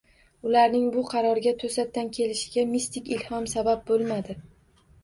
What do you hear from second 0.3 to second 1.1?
Ularning bu